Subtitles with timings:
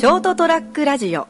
[0.00, 1.28] ショートトラックラジオ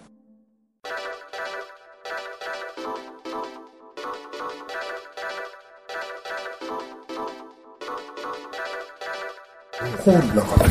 [10.04, 10.68] ホールの中で、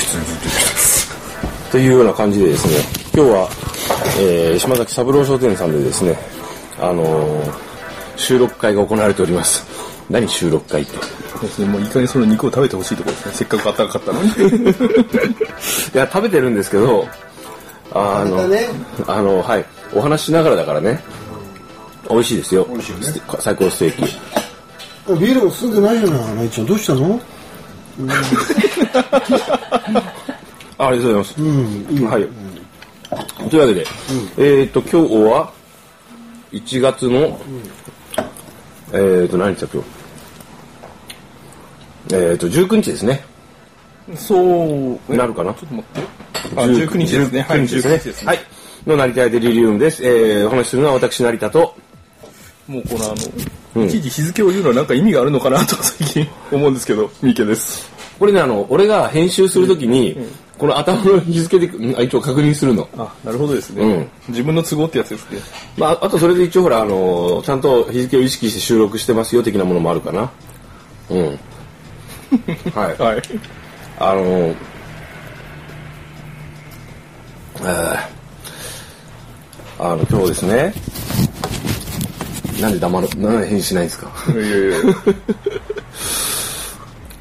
[0.00, 1.70] 室にずっとい。
[1.70, 2.74] というような感じでですね、
[3.14, 3.48] 今日は、
[4.18, 6.18] えー島崎三郎商店さんでですね、
[6.80, 7.52] あのー
[8.16, 9.91] 収録会が行われております。
[10.10, 10.92] 何収録会って。
[10.92, 13.32] そうですね、もういい加減その肉を食べてほしいところですね。
[13.34, 14.28] せっかく暖かかったのに。
[15.94, 17.08] いや、食べてるんですけど、
[17.92, 18.48] あの、
[19.06, 21.02] あの、はい、お話ししながらだからね、
[22.08, 22.66] 美味しいですよ。
[22.70, 23.06] 美味しいよね
[23.40, 24.02] 最高ステーキ。
[25.20, 26.66] ビールも済んでないじゃない、花井ちゃん。
[26.66, 27.20] どうしたの？
[30.78, 31.34] あ ありがとうございます。
[31.38, 32.28] うん、いいよはい。
[33.50, 33.86] というわけで、
[34.38, 35.52] えっ、と、今日は、
[36.52, 37.38] 1月の、
[38.92, 39.88] えっ、と、何日だ今日。
[42.14, 43.24] えっ、と、19日ですね。
[44.16, 45.54] そう、なるかな？
[45.54, 46.08] ちょっと待って。
[46.56, 47.42] あ、19日ですね。
[47.42, 48.26] はい、19 19日ですね。
[48.26, 48.38] はい。
[48.86, 50.04] の成田デリリウムです。
[50.04, 51.74] えー、お話しするのは私、成田と、
[52.66, 53.14] もうこのあ
[53.78, 57.90] の、いちいち日付を言うのはなんか意味があるのかなと最近思うんですけど、三池です。
[58.18, 60.18] これね、あの、俺が編集するときに、
[60.62, 61.66] この頭の日付で、
[62.04, 62.88] 一応確認するの。
[62.96, 63.82] あ、なるほどですね。
[63.82, 65.40] うん自分の都合ってやつですね。
[65.76, 70.30] まあ、あとそれで一応ほら、あの、ちゃんと日付を意識して収録してますよ、的なものもあるかな。
[71.10, 71.26] うん。
[72.76, 73.02] はい。
[73.02, 73.22] はい。
[73.98, 77.98] あの、えー
[79.80, 80.72] あの、今日ですね、
[82.60, 84.12] なんで黙る、なんで返事しないんですか？
[84.32, 84.78] いやいやいや。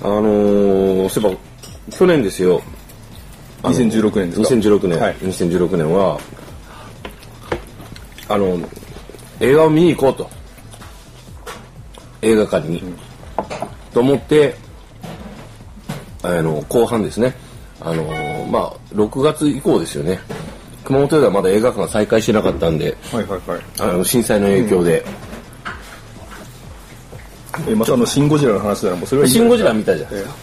[0.03, 1.36] あのー、そういえ
[1.89, 2.62] ば、去年ですよ。
[3.64, 6.20] あの2016年ですか？2016年、はい2016年は、
[8.28, 8.59] あの、
[9.40, 10.30] 映画を見に行こうと。
[12.22, 12.84] 映画館に。
[13.94, 14.56] と思って、
[16.23, 17.36] あの、後半ですね。
[17.80, 20.20] あのー、まあ、6月以降ですよね。
[20.84, 23.62] 熊本ではまだ映画館が再開してなかったんで、はいはいはい。
[23.80, 25.03] あの震災の影響で、
[27.68, 30.35] え、またあの、シン・ゴジラの話ならもうそれはシン・ゴジラ見たじゃないですか。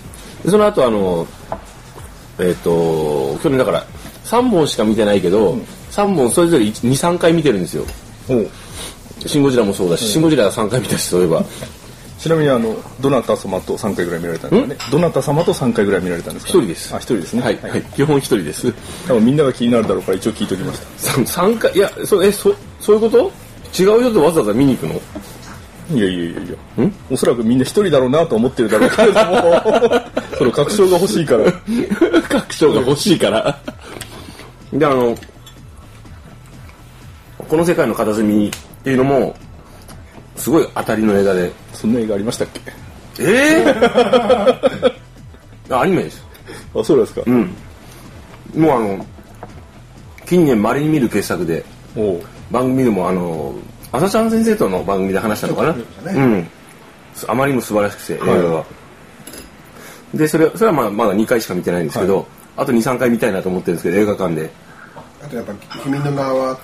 [0.45, 1.27] でその後あの、
[2.39, 2.71] えっ、と、
[3.43, 3.85] 去年だから
[4.25, 5.59] 3本しか見てないけど、
[5.91, 7.85] 3本それぞれ2、3回見てるんですよ。
[9.27, 11.45] シン・ゴジラもそうだし、シン・ゴジラは3回見たし、そういえば。
[12.19, 14.77] ちなみにあの、どなた様と3回ぐらい見られたんですかね？
[14.91, 17.43] どなた様と3回ぐらい見られたんですか、一人ですあ、一人ですね。
[17.43, 18.73] はい、はい、基本1人です。
[19.07, 21.13] 多分みんなが気になるだろうから一応聞いておきました。
[21.43, 23.31] 3, 回、いや、そえそ、そういうこと？
[23.81, 25.01] 違う人とわざわざ見に行くの？
[25.97, 26.91] いやいやいやいや。
[27.11, 29.63] おそらくみんな一人だろうなと思ってるだろうけれども、
[30.37, 31.45] その確証が欲しいから。
[32.29, 33.59] 確証が欲しいから。
[34.73, 35.17] で、あの、
[37.49, 38.51] この世界の片隅っ
[38.85, 39.35] ていうのも、
[40.37, 41.51] すごい当たりの映画で。
[41.73, 42.61] そんな映画ありましたっけ？
[43.21, 43.65] え
[45.71, 46.25] え アニメです。
[46.75, 47.23] あ、そうですか。
[47.27, 47.51] うん。
[48.55, 49.07] もうあの、
[50.27, 51.65] 近年稀に見る傑作で、
[52.51, 53.55] 番組でもあの、
[53.93, 56.13] 朝ちゃん先生との番組で話したのかな？
[56.13, 56.49] うん。
[57.27, 58.65] あまりにも素晴らしくて、映画が。
[60.19, 64.51] で、それ、それはまあまだ2回しか見てないんですけど、あと2、3回見たいなと思ってるんですけど、映画館で。
[65.25, 66.59] あとやっぱ、君の名は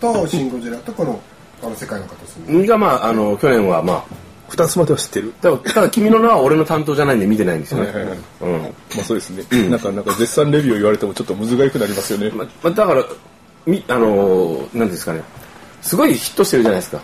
[0.00, 1.20] と、シン・ゴジラと、この、
[1.62, 2.66] この世界の片隅。
[2.66, 4.04] がまあ、あの、去年はまあ、
[4.48, 5.32] 二つまでは知ってる。
[5.40, 7.86] ただ、ただ君の名は俺の担当じゃないんで見てないんですよね。
[7.86, 8.62] はいはいはいうん。
[8.62, 8.68] ま
[9.00, 9.68] あそうですね。
[9.68, 12.30] なんか、なんか絶賛レビューを言われてもちょっとむずがゆくなりますよね。
[12.30, 13.04] ままだから、
[13.66, 15.22] み、あのー、なんですかね。
[15.82, 17.00] すごいヒットしてるじゃないですか。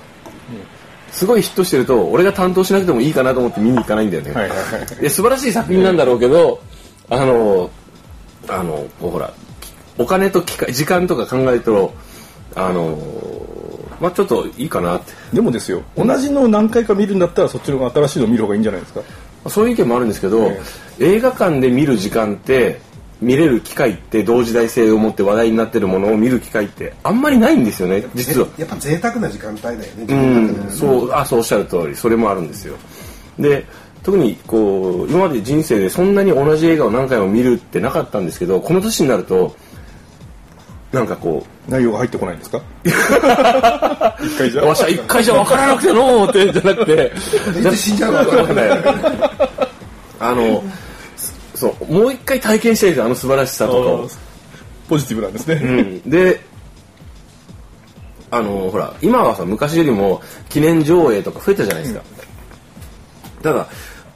[1.12, 4.32] すごいヒットしてると、俺が担当しなくてもいいかなと思って見に行かないんだよね。
[4.32, 6.60] はいはい素晴らしい作品なんだろうけど、
[7.10, 7.70] あの、
[8.48, 9.32] あの、ほら、
[9.98, 11.92] お金と機会、時間とか考えると、
[12.54, 12.98] あの、
[14.00, 15.12] まあちょっといいかなって。
[15.32, 19.02] でもですよ、同じのを何回か見るんだったらそっちの方が新しいのを見る方がいいんじゃないですか。
[19.48, 20.60] そういう意見もあるんですけど、え
[20.98, 22.80] 映画館で見る時間って、
[23.22, 28.48] 見れる機会って同時代性を持って話題になってるものを見る機会ってあんまりないんですよね、実は。
[28.58, 32.74] やっぱ贅沢な時間帯だよね、自うん、そう、あ、そうおっしゃる通り、それもあるんですよ。
[33.38, 33.64] で、
[34.02, 39.54] 特にこう、今まで人生でそんなに同じ映画を何回も見るってなかったんですけど、この年になると、
[40.90, 42.60] なんかこ内容が入ってこないんですか？
[42.84, 47.12] 一回じゃう、わしは一回じゃ分からなくてのーって、じゃなくて、
[47.60, 48.68] いつ死んじゃうか分 かんない。
[50.20, 50.62] あの、
[51.62, 54.08] そう、もう一回体験したいんですよ、あの素晴らしさとかを。
[54.88, 55.54] ポジティブなんですね。
[55.54, 56.40] うん、で
[58.30, 62.02] あのほら今はさ昔よりも記念上映とか増えたじゃないですか、
[63.42, 63.66] ただ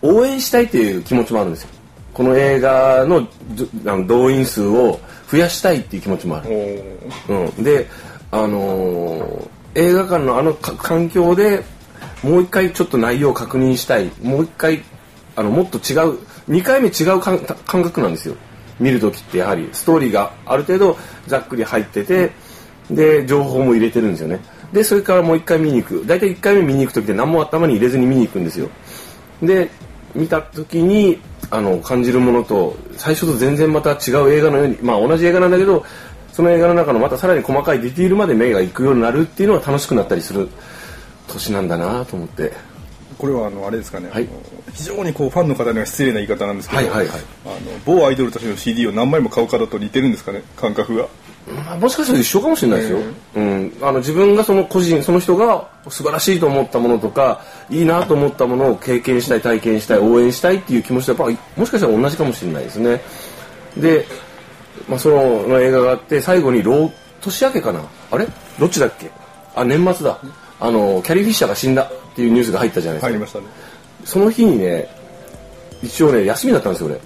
[0.03, 1.69] 応援したいっていう気持ちもあるんですよ。
[2.13, 3.27] この映画の
[3.87, 5.01] あの動員数を
[5.31, 6.51] 増やしたいっていう気持ちもある、
[7.29, 7.87] うん、で
[8.31, 11.63] あのー映画館のあのか環境で
[12.23, 14.11] もう一回ちょっと内容を確認したい。
[14.23, 14.83] もう一回
[15.37, 16.19] あのもっと違う
[16.49, 17.39] 2回目違う感
[17.83, 18.35] 覚なんですよ。
[18.81, 22.33] 見るときってやはりストーリーがある程度ざっくり入ってて
[22.91, 24.41] で情報も入れてるんですよね。
[24.73, 26.07] でそれからもう一回見に行く。
[26.07, 28.69] 大体1回目見に行く時って何も頭に入れずに見に行くんですよ。
[29.43, 29.71] で
[30.15, 35.85] 見た時にあの感じるものと最初と全然また違う映画のようにまあ同じ映画なんだけど
[36.33, 40.49] その映画の中のまたさらに細かいディティールまで目が行くようになるっていうのが楽しくなったりする
[41.29, 42.76] 年なんだなと思って。
[43.19, 44.29] これはあのあれですかね、はい。
[44.75, 47.21] 非常にこうファンの方には失礼な言い方なんですけど、はいはいはい。
[47.47, 51.09] あの某アイドルたちの CD を何枚も買う方と似てるんですかね感覚が
[51.47, 52.99] まあもしかしたら一緒かもしれないですよ、
[53.37, 57.41] うん、あの自分がその個人その人が素晴らしいと思ったものとか
[57.71, 63.01] いいなと思ったものを経験したい体験したい応援したいっていう気持ちとやっぱもしかしたら同じかもしれないですね。
[63.77, 64.05] で、
[64.89, 66.91] まあ、そのの映画があって最後に老
[67.21, 67.81] 年明けかな？
[68.11, 68.27] あれ？
[68.59, 69.11] どっちだっけ？
[69.55, 70.19] あ年末だ
[70.59, 73.45] あのキャリー・フィッシャーが死んだっていうニュースが入ったじゃないですか、入りましたね。
[74.05, 74.89] その日にね
[75.83, 77.01] 一応ね休みだったんですよ俺。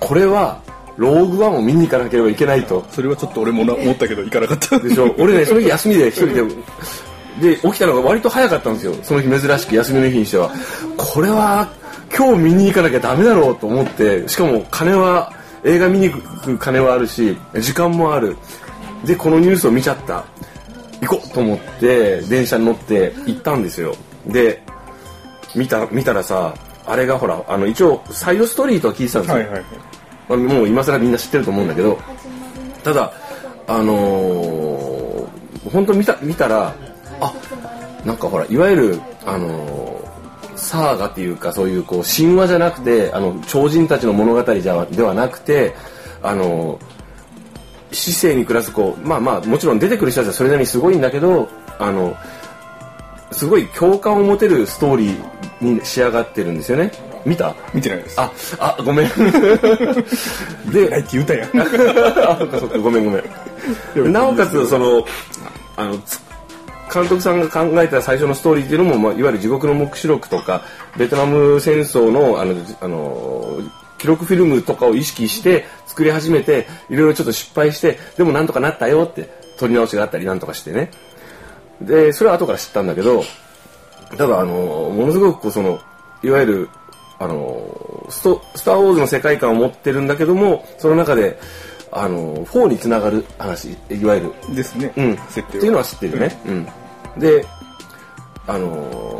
[0.00, 0.60] これは
[0.96, 2.84] ローグワンを見に行かなければいけないと。
[2.90, 4.78] それはちょっと俺もな思ったけど行かなかった。
[4.78, 5.14] でしょ。
[5.18, 6.42] 俺ねその日休みで一人で。
[7.40, 8.94] で起きたのが割と早かったんですよ。
[9.02, 10.50] その日珍しく休みの日にしては。
[10.96, 11.68] これは
[12.14, 14.28] 今日見に行かなきゃダメだろうと思って。
[14.28, 15.32] しかも金は
[15.64, 18.36] 映画見に行く金はあるし時間もある。
[19.04, 20.24] でこのニュースを見ちゃった
[21.00, 23.94] 行こうと思って電車に乗って行ったんですよ。
[24.26, 24.62] で
[25.54, 26.54] 見た見たらさ
[26.86, 29.64] あれがほらあの一応サイドストーリーとは聞いてたんですよ、はいはいはい。
[30.28, 31.98] まあ、もう今更みんな知ってると思うんだけど
[32.84, 33.12] ただ
[33.66, 36.74] あのー本当見た見たら
[37.20, 37.34] あ
[38.04, 45.74] なんかほらいわゆるあのーサーガっていうかそういうこう神話じゃなくてあの超人たちの物語じゃではなくて
[46.22, 46.99] あのー
[47.92, 51.48] 市政に暮らすこうまあまあもちろん出てくる人たちはそれなりにすごいんだけど
[51.78, 52.16] あの
[53.32, 56.90] すごい共感を持てるストーリーに仕上がってるんですよね。
[57.24, 57.54] 見た？
[57.74, 58.20] 見てないです。
[58.20, 59.08] あ、あ、ごめん。
[60.72, 61.50] で、ないって言うたやん。
[61.60, 64.12] あ、そっかそっか、ごめんごめん。
[64.12, 65.04] なおかつ、その、
[65.76, 66.20] あの、つ
[66.92, 70.62] 監督さんが考えた最初のストーリーっていうのも、まあ、いわゆる地獄の黙示録とか、
[70.96, 73.58] ベトナム戦争の、あの、あの、
[74.00, 80.90] 記録フィルムとかを意識して作り始めて、いろいろちょっと失敗して、でもなんとかなったよって、撮り直しがあったりなんとかしてね。
[81.82, 83.22] で、それは後から知ったんだけど、
[84.16, 85.80] ただ、あの、ものすごくこう、その、
[86.22, 86.68] いわゆる、
[87.18, 91.38] あの、スト、スター・ウォーズの世界観を持ってるんだけども、その中で、
[91.92, 96.40] あの、4につながる話、いわゆる、ですね、うん、設定っていうのは知ってるね。
[96.46, 97.20] うん。
[97.20, 97.44] で、
[98.46, 99.19] あのー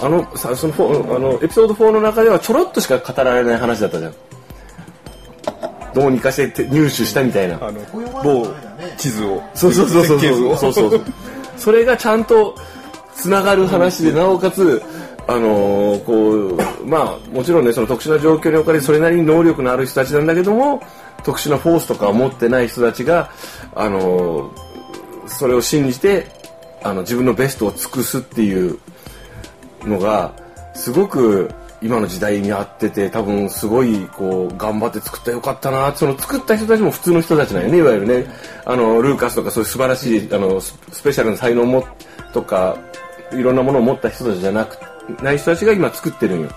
[0.00, 4.14] あの、さその4、あの、エピソード4の中ではちょろっとしか語られない話だったじゃん。
[5.94, 7.56] どうにかしてて入手したみたいな。
[7.60, 7.80] あの
[8.22, 8.48] 某
[8.96, 11.00] 地図をそうそうそうそうそうそうそう
[11.56, 12.56] それがちゃんと
[13.14, 14.82] つながる話でなおかつ
[15.26, 16.32] あのーこ
[16.82, 20.82] うまあもちろんねその特殊な状況に置かれてそれなりに能力のある人たちなんだけども
[21.22, 23.30] 特殊なフォースとかを持ってない人たちが
[23.74, 26.26] あのーそれを信じて
[26.82, 28.78] あの自分のベストを尽くすっていう
[29.86, 30.32] のが
[30.74, 31.50] すごく
[31.82, 38.26] 今の時代に合ってて多分すごいこう頑張って作ったらよかったなその作った人たちも普通の人たちなんよねいわゆるね。
[38.64, 41.86] あのルーカスとかそういう素晴らしいあのススペシャルな才能も
[42.32, 42.78] とか
[43.32, 44.78] いろんなものを持った人たちじゃなく
[45.22, 46.50] ない人たちが今作ってるんよ。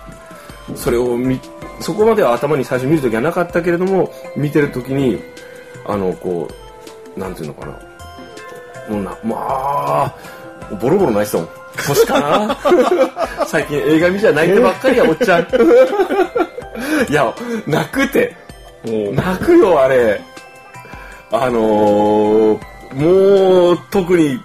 [0.75, 1.39] それを見
[1.81, 5.19] そこまでは頭に最初見るときはなかったけれども見てるときに
[5.85, 6.47] あのこ
[7.15, 7.71] うなんていうのかな。
[8.89, 10.15] もうなまあ
[10.81, 11.49] ボロボロ泣いてたもん。
[11.77, 12.57] 年かな？
[13.47, 15.41] 最近映画見ちゃ泣いてばっかりやおっちゃん。
[17.09, 17.33] いや
[17.65, 18.35] 泣くて。
[18.85, 20.21] 泣くよあれ。
[21.31, 22.59] あのー、
[22.93, 24.39] もう特に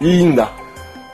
[0.00, 0.50] いいんだ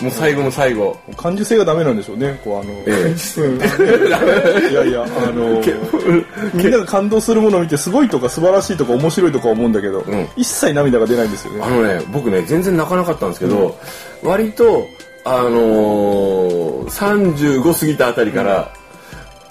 [0.00, 0.97] もう最後の最後。
[1.16, 2.40] 感受性がダメなんでしょうね。
[2.42, 3.14] こうあの、え
[4.71, 5.61] いやいやあの
[6.54, 10.28] みんなが感動するものを見てすごいとか素晴らしいとか面白いとか思うんだけど、ん。
[10.37, 11.61] 一切涙が出ないんですよね。
[11.62, 13.76] あのね、僕ね、全然泣かなかったんですけど、
[14.23, 14.87] 割と、
[15.25, 18.73] あのー、35過ぎたあたりから、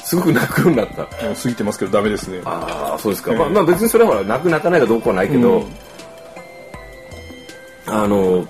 [0.04, 1.06] すごく泣くようになった。
[1.06, 2.42] 過ぎてますけどダメですね。
[2.44, 3.34] ああ、そうですか。
[3.34, 5.66] まあ、まあ別にそれはほら、泣く泣かないかどうかはないけど、うん。
[7.86, 8.48] あのー、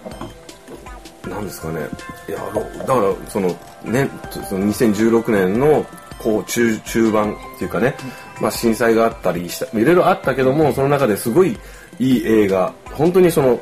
[1.39, 1.79] なんですかね。
[2.27, 2.39] いや、
[2.79, 3.47] だから、その、
[3.83, 4.09] ね、
[4.47, 5.85] その2016年の、
[6.17, 7.95] こう、中、中盤っていうかね、
[8.41, 11.57] まあ震災があったりした、いろいろあったけども、その中ですごい
[11.99, 13.59] いい映画、本当にその、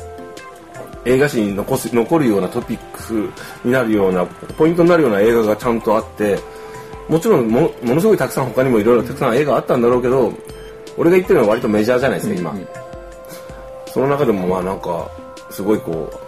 [1.05, 3.13] 映画史に残す残るようなトピックス
[3.63, 6.37] になるようなポイントになるような映画がちゃんとあって
[7.07, 10.33] もちろんもものすごいたくさん他にもいろいろたくさん映画あったんだろうけど
[10.97, 12.53] 俺が言ってるのは割とメジャーじゃないですか今、
[13.93, 15.09] その中でもまあなんか
[15.49, 16.26] すごいこう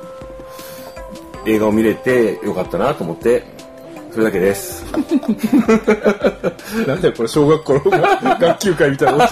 [1.46, 3.43] 映画を見れてよかったなと思って
[4.12, 4.84] それだけです。
[6.88, 7.81] なんだよこれ小学校の
[8.39, 9.29] 学級会みたいな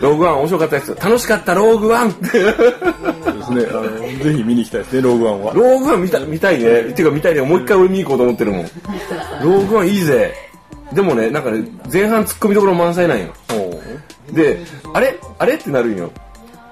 [0.00, 2.10] ローグワン面白かったです楽しかったローグワン。
[2.10, 3.66] そうですね。
[3.70, 5.52] あのぜひ見に行きたいですねローグワンは。
[5.54, 6.80] ローグワン見た見たいね。
[6.80, 7.42] っていうか見たいね。
[7.42, 8.62] もう一回俺見に行こうと思ってるもん。
[9.42, 10.34] ローグワンいいぜ。
[10.94, 13.26] でもねなんかね前半ツッコミどころ満載なんよ。
[14.32, 14.58] で
[14.94, 15.18] あれ？
[15.38, 15.54] あれ？
[15.54, 16.10] ってなるんよ。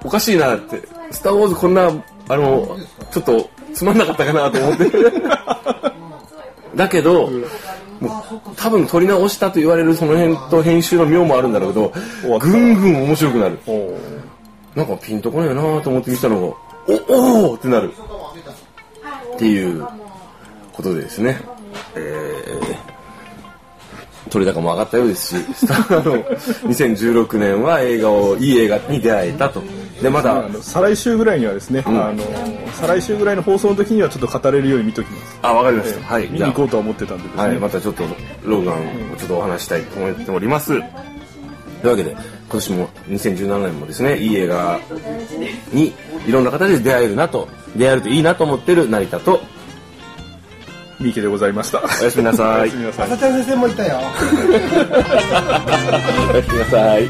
[0.03, 1.91] おかしいなって「スター・ウォーズ」こんな
[2.29, 2.77] あの
[3.11, 4.85] ちょっとつまんなかったかなと思って。
[6.75, 7.29] だけど、
[7.99, 13.59] もう多分撮り直したと言われるその辺と編集の妙もあるんだろうけどぐんぐん面白くなる。
[14.75, 17.91] なんかピンとこないなと思って見たのがおおーってなる。
[19.35, 19.85] っていう
[20.73, 21.39] ことでですね。
[21.95, 26.23] えー、取れ高も上がったようですしスターの
[26.69, 29.61] 2016年は映画をいい映画に出会えたと
[30.01, 32.23] でまだ再来週ぐらいにはですね、あの
[32.73, 36.05] 再来週ぐらいの放送の時にはちょっと語れるように見ときます、あわかりました。
[36.05, 36.27] はい。
[36.29, 38.03] 見に行こうとは思ってたんでですね、はい、またちょっと
[38.43, 40.67] ローガンをちょっとお話したいと思っております。
[41.81, 44.79] というわけで、今年も2017年もですね、いい映画
[45.71, 45.93] に
[46.27, 49.41] いろんな形で出会えるなと、出会えるといいなと思ってる成田と、
[50.99, 51.79] 三池でございました。
[51.79, 52.61] おやすみなさい。
[52.61, 53.05] おやすみなさい。
[53.07, 53.99] 朝ちゃん先生もいたよ。
[56.33, 57.09] おやすみなさい。